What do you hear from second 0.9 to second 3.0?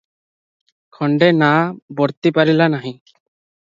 ଖଣ୍ଡେ ନାଆ ବର୍ତ୍ତି ପାରିଲା ନାହିଁ।